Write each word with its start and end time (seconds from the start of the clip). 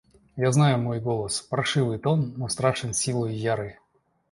Я 0.35 0.51
знаю 0.51 0.79
мой 0.79 0.99
голос: 0.99 1.41
паршивый 1.43 1.99
тон, 1.99 2.33
но 2.35 2.47
страшен 2.47 2.91
силою 2.91 3.37
ярой. 3.37 3.77